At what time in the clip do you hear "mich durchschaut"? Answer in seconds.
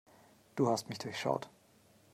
0.89-1.47